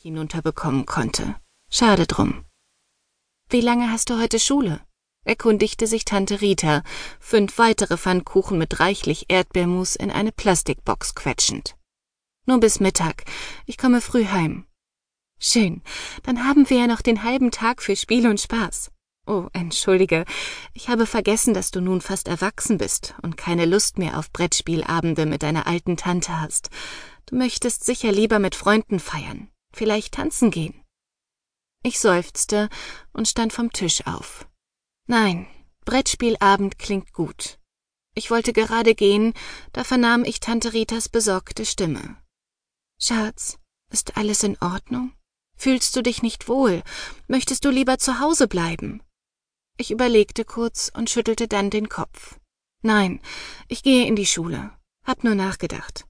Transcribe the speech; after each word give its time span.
hinunterbekommen 0.00 0.86
konnte. 0.86 1.34
Schade 1.70 2.06
drum. 2.06 2.44
Wie 3.48 3.60
lange 3.60 3.90
hast 3.90 4.10
du 4.10 4.18
heute 4.20 4.38
Schule? 4.38 4.80
erkundigte 5.24 5.86
sich 5.86 6.04
Tante 6.04 6.40
Rita, 6.40 6.82
fünf 7.18 7.58
weitere 7.58 7.96
Pfannkuchen 7.96 8.58
mit 8.58 8.80
reichlich 8.80 9.26
Erdbeermus 9.28 9.96
in 9.96 10.10
eine 10.10 10.32
Plastikbox 10.32 11.14
quetschend. 11.14 11.76
Nur 12.46 12.60
bis 12.60 12.80
Mittag. 12.80 13.24
Ich 13.66 13.76
komme 13.76 14.00
früh 14.00 14.26
heim. 14.26 14.66
Schön. 15.40 15.82
Dann 16.22 16.46
haben 16.46 16.70
wir 16.70 16.78
ja 16.78 16.86
noch 16.86 17.02
den 17.02 17.24
halben 17.24 17.50
Tag 17.50 17.82
für 17.82 17.96
Spiel 17.96 18.26
und 18.28 18.40
Spaß. 18.40 18.90
Oh, 19.26 19.48
entschuldige. 19.52 20.24
Ich 20.72 20.88
habe 20.88 21.06
vergessen, 21.06 21.52
dass 21.52 21.70
du 21.70 21.80
nun 21.80 22.00
fast 22.00 22.28
erwachsen 22.28 22.78
bist 22.78 23.14
und 23.20 23.36
keine 23.36 23.66
Lust 23.66 23.98
mehr 23.98 24.18
auf 24.18 24.32
Brettspielabende 24.32 25.26
mit 25.26 25.42
deiner 25.42 25.66
alten 25.66 25.96
Tante 25.96 26.40
hast. 26.40 26.70
Du 27.26 27.36
möchtest 27.36 27.84
sicher 27.84 28.10
lieber 28.10 28.38
mit 28.38 28.54
Freunden 28.54 29.00
feiern. 29.00 29.50
Vielleicht 29.78 30.14
tanzen 30.14 30.50
gehen. 30.50 30.84
Ich 31.84 32.00
seufzte 32.00 32.68
und 33.12 33.28
stand 33.28 33.52
vom 33.52 33.70
Tisch 33.70 34.08
auf. 34.08 34.48
Nein, 35.06 35.46
Brettspielabend 35.84 36.80
klingt 36.80 37.12
gut. 37.12 37.60
Ich 38.16 38.32
wollte 38.32 38.52
gerade 38.52 38.96
gehen, 38.96 39.34
da 39.72 39.84
vernahm 39.84 40.24
ich 40.24 40.40
Tante 40.40 40.72
Ritas 40.72 41.08
besorgte 41.08 41.64
Stimme. 41.64 42.20
Schatz, 43.00 43.60
ist 43.92 44.16
alles 44.16 44.42
in 44.42 44.58
Ordnung? 44.58 45.12
Fühlst 45.56 45.94
du 45.94 46.02
dich 46.02 46.22
nicht 46.22 46.48
wohl? 46.48 46.82
Möchtest 47.28 47.64
du 47.64 47.70
lieber 47.70 47.98
zu 47.98 48.18
Hause 48.18 48.48
bleiben? 48.48 49.00
Ich 49.76 49.92
überlegte 49.92 50.44
kurz 50.44 50.90
und 50.92 51.08
schüttelte 51.08 51.46
dann 51.46 51.70
den 51.70 51.88
Kopf. 51.88 52.40
Nein, 52.82 53.20
ich 53.68 53.84
gehe 53.84 54.08
in 54.08 54.16
die 54.16 54.26
Schule. 54.26 54.76
Hab 55.04 55.22
nur 55.22 55.36
nachgedacht. 55.36 56.07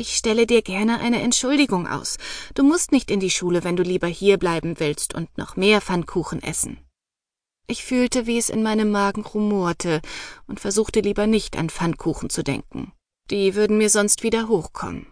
Ich 0.00 0.16
stelle 0.16 0.46
dir 0.46 0.62
gerne 0.62 0.98
eine 1.00 1.20
Entschuldigung 1.20 1.86
aus. 1.86 2.16
Du 2.54 2.62
musst 2.62 2.90
nicht 2.90 3.10
in 3.10 3.20
die 3.20 3.28
Schule, 3.28 3.64
wenn 3.64 3.76
du 3.76 3.82
lieber 3.82 4.06
hier 4.06 4.38
bleiben 4.38 4.80
willst 4.80 5.14
und 5.14 5.36
noch 5.36 5.56
mehr 5.56 5.82
Pfannkuchen 5.82 6.42
essen. 6.42 6.78
Ich 7.66 7.84
fühlte, 7.84 8.26
wie 8.26 8.38
es 8.38 8.48
in 8.48 8.62
meinem 8.62 8.90
Magen 8.90 9.26
rumorte 9.26 10.00
und 10.46 10.58
versuchte 10.58 11.00
lieber 11.00 11.26
nicht 11.26 11.54
an 11.58 11.68
Pfannkuchen 11.68 12.30
zu 12.30 12.42
denken. 12.42 12.92
Die 13.28 13.54
würden 13.54 13.76
mir 13.76 13.90
sonst 13.90 14.22
wieder 14.22 14.48
hochkommen. 14.48 15.06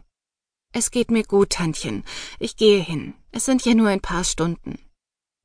Es 0.73 0.91
geht 0.91 1.11
mir 1.11 1.25
gut, 1.25 1.51
Tantchen. 1.51 2.03
Ich 2.39 2.57
gehe 2.57 2.83
hin. 2.83 3.13
Es 3.31 3.45
sind 3.45 3.67
ja 3.67 3.75
nur 3.75 3.89
ein 3.89 4.01
paar 4.01 4.25
Stunden. 4.25 4.79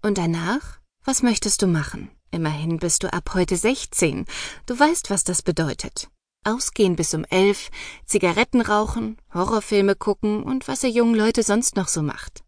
Und 0.01 0.17
danach? 0.17 0.79
Was 1.03 1.21
möchtest 1.21 1.61
du 1.61 1.67
machen? 1.67 2.09
Immerhin 2.31 2.77
bist 2.77 3.03
du 3.03 3.11
ab 3.11 3.31
heute 3.33 3.57
sechzehn. 3.57 4.25
Du 4.67 4.79
weißt, 4.79 5.09
was 5.09 5.25
das 5.25 5.41
bedeutet. 5.41 6.07
Ausgehen 6.43 6.95
bis 6.95 7.13
um 7.13 7.25
elf, 7.25 7.69
Zigaretten 8.05 8.61
rauchen, 8.61 9.17
Horrorfilme 9.33 9.95
gucken 9.95 10.43
und 10.43 10.67
was 10.67 10.83
ihr 10.83 10.89
jungen 10.89 11.15
Leute 11.15 11.43
sonst 11.43 11.75
noch 11.75 11.87
so 11.87 12.01
macht. 12.01 12.43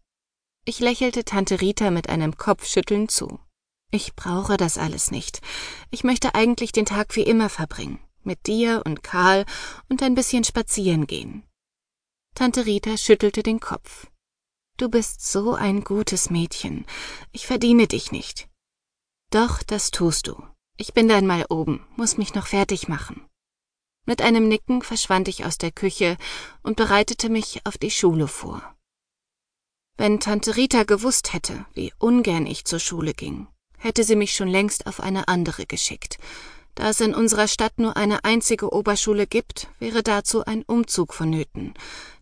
Ich 0.64 0.80
lächelte 0.80 1.24
Tante 1.24 1.60
Rita 1.60 1.90
mit 1.90 2.08
einem 2.08 2.36
Kopfschütteln 2.36 3.08
zu. 3.08 3.38
Ich 3.90 4.16
brauche 4.16 4.56
das 4.56 4.78
alles 4.78 5.10
nicht. 5.10 5.40
Ich 5.90 6.02
möchte 6.02 6.34
eigentlich 6.34 6.72
den 6.72 6.86
Tag 6.86 7.14
wie 7.16 7.22
immer 7.22 7.48
verbringen. 7.48 8.00
Mit 8.24 8.46
dir 8.46 8.82
und 8.84 9.04
Karl 9.04 9.44
und 9.88 10.02
ein 10.02 10.16
bisschen 10.16 10.42
spazieren 10.42 11.06
gehen. 11.06 11.44
Tante 12.34 12.66
Rita 12.66 12.96
schüttelte 12.96 13.42
den 13.42 13.60
Kopf. 13.60 14.08
Du 14.76 14.90
bist 14.90 15.24
so 15.24 15.54
ein 15.54 15.84
gutes 15.84 16.28
Mädchen. 16.28 16.84
Ich 17.32 17.46
verdiene 17.46 17.86
dich 17.86 18.12
nicht. 18.12 18.48
Doch, 19.30 19.62
das 19.62 19.90
tust 19.90 20.26
du. 20.26 20.42
Ich 20.76 20.92
bin 20.92 21.08
dann 21.08 21.26
mal 21.26 21.46
oben, 21.48 21.86
muss 21.96 22.18
mich 22.18 22.34
noch 22.34 22.48
fertig 22.48 22.88
machen. 22.88 23.24
Mit 24.06 24.22
einem 24.22 24.46
Nicken 24.46 24.82
verschwand 24.82 25.26
ich 25.26 25.44
aus 25.44 25.58
der 25.58 25.72
Küche 25.72 26.16
und 26.62 26.76
bereitete 26.76 27.28
mich 27.28 27.60
auf 27.64 27.76
die 27.76 27.90
Schule 27.90 28.28
vor. 28.28 28.62
Wenn 29.98 30.20
Tante 30.20 30.56
Rita 30.56 30.84
gewusst 30.84 31.32
hätte, 31.32 31.66
wie 31.74 31.92
ungern 31.98 32.46
ich 32.46 32.64
zur 32.64 32.78
Schule 32.78 33.14
ging, 33.14 33.48
hätte 33.78 34.04
sie 34.04 34.14
mich 34.14 34.34
schon 34.34 34.48
längst 34.48 34.86
auf 34.86 35.00
eine 35.00 35.26
andere 35.26 35.66
geschickt. 35.66 36.18
Da 36.76 36.90
es 36.90 37.00
in 37.00 37.14
unserer 37.14 37.48
Stadt 37.48 37.78
nur 37.78 37.96
eine 37.96 38.24
einzige 38.24 38.72
Oberschule 38.72 39.26
gibt, 39.26 39.68
wäre 39.80 40.04
dazu 40.04 40.44
ein 40.44 40.62
Umzug 40.62 41.12
vonnöten. 41.12 41.74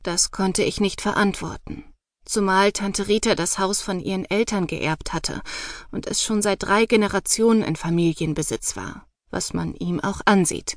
Das 0.03 0.31
konnte 0.31 0.62
ich 0.62 0.81
nicht 0.81 1.03
verantworten. 1.03 1.84
Zumal 2.25 2.73
Tante 2.73 3.09
Rita 3.09 3.34
das 3.34 3.59
Haus 3.59 3.83
von 3.83 4.00
ihren 4.00 4.25
Eltern 4.25 4.67
geerbt 4.67 5.12
hatte 5.12 5.43
und 5.91 6.06
es 6.06 6.23
schon 6.23 6.41
seit 6.41 6.62
drei 6.62 6.87
Generationen 6.87 7.62
in 7.62 7.77
Familienbesitz 7.77 8.77
war, 8.77 9.06
was 9.31 9.53
man 9.53 9.75
ihm 9.75 10.00
auch 10.00 10.23
ansieht. 10.25 10.77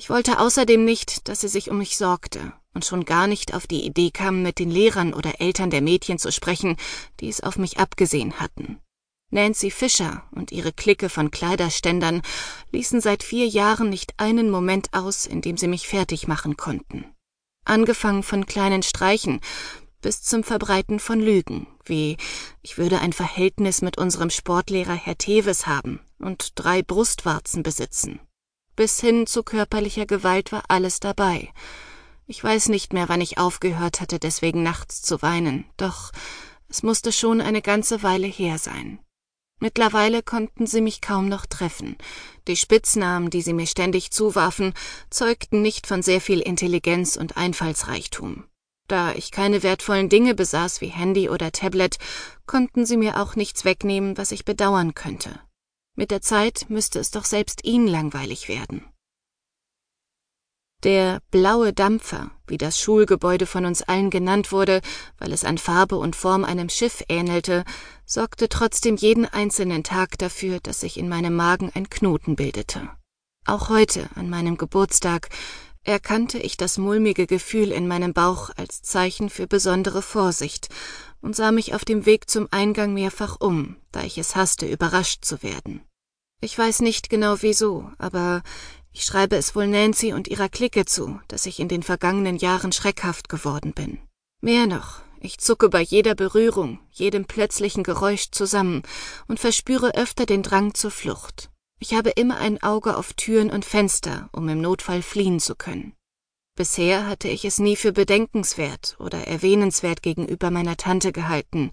Ich 0.00 0.10
wollte 0.10 0.38
außerdem 0.38 0.84
nicht, 0.84 1.28
dass 1.28 1.40
sie 1.40 1.48
sich 1.48 1.72
um 1.72 1.78
mich 1.78 1.98
sorgte 1.98 2.52
und 2.72 2.84
schon 2.84 3.04
gar 3.04 3.26
nicht 3.26 3.52
auf 3.52 3.66
die 3.66 3.84
Idee 3.84 4.12
kam, 4.12 4.42
mit 4.42 4.60
den 4.60 4.70
Lehrern 4.70 5.12
oder 5.12 5.40
Eltern 5.40 5.70
der 5.70 5.82
Mädchen 5.82 6.20
zu 6.20 6.30
sprechen, 6.30 6.76
die 7.18 7.28
es 7.28 7.40
auf 7.40 7.58
mich 7.58 7.78
abgesehen 7.78 8.38
hatten. 8.38 8.78
Nancy 9.30 9.72
Fischer 9.72 10.22
und 10.30 10.52
ihre 10.52 10.72
Clique 10.72 11.08
von 11.08 11.32
Kleiderständern 11.32 12.22
ließen 12.70 13.00
seit 13.00 13.24
vier 13.24 13.48
Jahren 13.48 13.90
nicht 13.90 14.14
einen 14.18 14.50
Moment 14.50 14.94
aus, 14.94 15.26
in 15.26 15.42
dem 15.42 15.56
sie 15.56 15.66
mich 15.66 15.88
fertig 15.88 16.28
machen 16.28 16.56
konnten. 16.56 17.04
Angefangen 17.64 18.22
von 18.22 18.46
kleinen 18.46 18.84
Streichen 18.84 19.40
bis 20.00 20.22
zum 20.22 20.44
Verbreiten 20.44 21.00
von 21.00 21.18
Lügen, 21.18 21.66
wie 21.84 22.16
ich 22.62 22.78
würde 22.78 23.00
ein 23.00 23.12
Verhältnis 23.12 23.82
mit 23.82 23.98
unserem 23.98 24.30
Sportlehrer 24.30 24.94
Herr 24.94 25.18
Teves 25.18 25.66
haben 25.66 25.98
und 26.20 26.52
drei 26.54 26.84
Brustwarzen 26.84 27.64
besitzen 27.64 28.20
bis 28.78 29.00
hin 29.00 29.26
zu 29.26 29.42
körperlicher 29.42 30.06
Gewalt 30.06 30.52
war 30.52 30.62
alles 30.68 31.00
dabei. 31.00 31.52
Ich 32.28 32.44
weiß 32.44 32.68
nicht 32.68 32.92
mehr, 32.92 33.08
wann 33.08 33.20
ich 33.20 33.36
aufgehört 33.36 34.00
hatte, 34.00 34.20
deswegen 34.20 34.62
nachts 34.62 35.02
zu 35.02 35.20
weinen, 35.20 35.64
doch 35.76 36.12
es 36.68 36.84
musste 36.84 37.10
schon 37.10 37.40
eine 37.40 37.60
ganze 37.60 38.04
Weile 38.04 38.28
her 38.28 38.56
sein. 38.56 39.00
Mittlerweile 39.58 40.22
konnten 40.22 40.68
sie 40.68 40.80
mich 40.80 41.00
kaum 41.00 41.28
noch 41.28 41.44
treffen. 41.44 41.96
Die 42.46 42.54
Spitznamen, 42.54 43.30
die 43.30 43.42
sie 43.42 43.52
mir 43.52 43.66
ständig 43.66 44.12
zuwarfen, 44.12 44.74
zeugten 45.10 45.60
nicht 45.60 45.88
von 45.88 46.00
sehr 46.00 46.20
viel 46.20 46.38
Intelligenz 46.38 47.16
und 47.16 47.36
Einfallsreichtum. 47.36 48.44
Da 48.86 49.12
ich 49.12 49.32
keine 49.32 49.64
wertvollen 49.64 50.08
Dinge 50.08 50.36
besaß 50.36 50.82
wie 50.82 50.86
Handy 50.86 51.28
oder 51.28 51.50
Tablet, 51.50 51.98
konnten 52.46 52.86
sie 52.86 52.96
mir 52.96 53.20
auch 53.20 53.34
nichts 53.34 53.64
wegnehmen, 53.64 54.16
was 54.16 54.30
ich 54.30 54.44
bedauern 54.44 54.94
könnte. 54.94 55.40
Mit 55.98 56.12
der 56.12 56.22
Zeit 56.22 56.66
müsste 56.68 57.00
es 57.00 57.10
doch 57.10 57.24
selbst 57.24 57.64
ihnen 57.64 57.88
langweilig 57.88 58.48
werden. 58.48 58.84
Der 60.84 61.20
blaue 61.32 61.72
Dampfer, 61.72 62.30
wie 62.46 62.56
das 62.56 62.78
Schulgebäude 62.78 63.46
von 63.46 63.64
uns 63.64 63.82
allen 63.82 64.08
genannt 64.08 64.52
wurde, 64.52 64.80
weil 65.18 65.32
es 65.32 65.42
an 65.42 65.58
Farbe 65.58 65.96
und 65.96 66.14
Form 66.14 66.44
einem 66.44 66.68
Schiff 66.68 67.02
ähnelte, 67.08 67.64
sorgte 68.06 68.48
trotzdem 68.48 68.94
jeden 68.94 69.26
einzelnen 69.26 69.82
Tag 69.82 70.16
dafür, 70.18 70.60
dass 70.60 70.82
sich 70.82 70.98
in 70.98 71.08
meinem 71.08 71.34
Magen 71.34 71.72
ein 71.74 71.90
Knoten 71.90 72.36
bildete. 72.36 72.88
Auch 73.44 73.68
heute, 73.68 74.08
an 74.14 74.30
meinem 74.30 74.56
Geburtstag, 74.56 75.30
erkannte 75.82 76.38
ich 76.38 76.56
das 76.56 76.78
mulmige 76.78 77.26
Gefühl 77.26 77.72
in 77.72 77.88
meinem 77.88 78.12
Bauch 78.12 78.50
als 78.56 78.82
Zeichen 78.82 79.30
für 79.30 79.48
besondere 79.48 80.02
Vorsicht 80.02 80.68
und 81.20 81.34
sah 81.34 81.50
mich 81.50 81.74
auf 81.74 81.84
dem 81.84 82.06
Weg 82.06 82.30
zum 82.30 82.46
Eingang 82.52 82.94
mehrfach 82.94 83.38
um, 83.40 83.74
da 83.90 84.04
ich 84.04 84.16
es 84.16 84.36
hasste, 84.36 84.66
überrascht 84.66 85.24
zu 85.24 85.42
werden. 85.42 85.82
Ich 86.40 86.56
weiß 86.56 86.80
nicht 86.80 87.10
genau 87.10 87.36
wieso, 87.40 87.90
aber 87.98 88.42
ich 88.92 89.04
schreibe 89.04 89.34
es 89.34 89.56
wohl 89.56 89.66
Nancy 89.66 90.12
und 90.12 90.28
ihrer 90.28 90.48
Clique 90.48 90.84
zu, 90.84 91.20
dass 91.26 91.46
ich 91.46 91.58
in 91.58 91.66
den 91.66 91.82
vergangenen 91.82 92.36
Jahren 92.36 92.70
schreckhaft 92.70 93.28
geworden 93.28 93.72
bin. 93.72 93.98
Mehr 94.40 94.68
noch, 94.68 95.02
ich 95.20 95.38
zucke 95.38 95.68
bei 95.68 95.80
jeder 95.80 96.14
Berührung, 96.14 96.78
jedem 96.92 97.24
plötzlichen 97.24 97.82
Geräusch 97.82 98.30
zusammen 98.30 98.82
und 99.26 99.40
verspüre 99.40 99.96
öfter 99.96 100.26
den 100.26 100.44
Drang 100.44 100.74
zur 100.74 100.92
Flucht. 100.92 101.50
Ich 101.80 101.94
habe 101.94 102.10
immer 102.10 102.38
ein 102.38 102.62
Auge 102.62 102.96
auf 102.96 103.14
Türen 103.14 103.50
und 103.50 103.64
Fenster, 103.64 104.28
um 104.32 104.48
im 104.48 104.60
Notfall 104.60 105.02
fliehen 105.02 105.40
zu 105.40 105.56
können. 105.56 105.94
Bisher 106.54 107.06
hatte 107.06 107.28
ich 107.28 107.44
es 107.44 107.58
nie 107.58 107.74
für 107.74 107.92
bedenkenswert 107.92 108.96
oder 109.00 109.26
erwähnenswert 109.26 110.02
gegenüber 110.02 110.52
meiner 110.52 110.76
Tante 110.76 111.10
gehalten, 111.10 111.72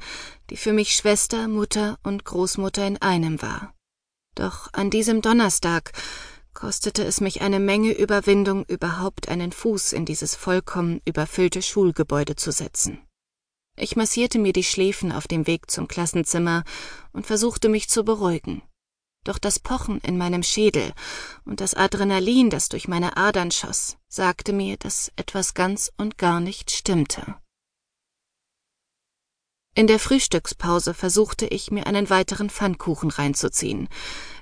die 0.50 0.58
für 0.58 0.74
mich 0.74 0.94
Schwester, 0.94 1.48
Mutter 1.48 2.00
und 2.04 2.26
Großmutter 2.26 2.86
in 2.86 3.00
einem 3.02 3.44
war. 3.44 3.75
Doch 4.36 4.70
an 4.74 4.90
diesem 4.90 5.22
Donnerstag 5.22 5.94
kostete 6.54 7.04
es 7.04 7.22
mich 7.22 7.42
eine 7.42 7.60
Menge 7.60 7.92
Überwindung, 7.94 8.66
überhaupt 8.66 9.30
einen 9.30 9.52
Fuß 9.52 9.94
in 9.94 10.06
dieses 10.06 10.36
vollkommen 10.36 11.02
überfüllte 11.06 11.62
Schulgebäude 11.62 12.36
zu 12.36 12.52
setzen. 12.52 13.02
Ich 13.78 13.96
massierte 13.96 14.40
mir 14.40 14.54
die 14.54 14.64
Schläfen 14.64 15.12
auf 15.12 15.28
dem 15.28 15.48
Weg 15.48 15.70
zum 15.70 15.88
Klassenzimmer 15.88 16.64
und 17.12 17.26
versuchte 17.26 17.68
mich 17.68 17.90
zu 17.90 18.06
beruhigen. 18.06 18.62
Doch 19.26 19.38
das 19.38 19.60
Pochen 19.60 20.00
in 20.02 20.18
meinem 20.18 20.44
Schädel 20.44 20.94
und 21.46 21.60
das 21.60 21.74
Adrenalin, 21.74 22.50
das 22.50 22.70
durch 22.70 22.88
meine 22.88 23.18
Adern 23.18 23.52
schoss, 23.52 23.98
sagte 24.08 24.54
mir, 24.54 24.78
dass 24.78 25.12
etwas 25.16 25.56
ganz 25.56 25.92
und 25.98 26.18
gar 26.18 26.40
nicht 26.40 26.72
stimmte. 26.72 27.36
In 29.78 29.88
der 29.88 30.00
Frühstückspause 30.00 30.94
versuchte 30.94 31.48
ich, 31.48 31.70
mir 31.70 31.86
einen 31.86 32.10
weiteren 32.10 32.50
Pfannkuchen 32.50 33.10
reinzuziehen. 33.10 33.90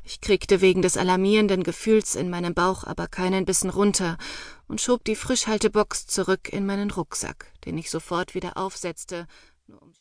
Ich 0.03 0.21
kriegte 0.21 0.61
wegen 0.61 0.83
des 0.83 0.95
alarmierenden 0.95 1.63
Gefühls 1.63 2.13
in 2.13 2.29
meinem 2.29 2.53
Bauch 2.53 2.83
aber 2.83 3.07
keinen 3.07 3.43
Bissen 3.43 3.71
runter 3.71 4.19
und 4.67 4.79
schob 4.79 5.03
die 5.05 5.15
Frischhaltebox 5.15 6.05
zurück 6.05 6.49
in 6.53 6.67
meinen 6.67 6.91
Rucksack, 6.91 7.47
den 7.65 7.79
ich 7.79 7.89
sofort 7.89 8.35
wieder 8.35 8.57
aufsetzte 8.57 9.25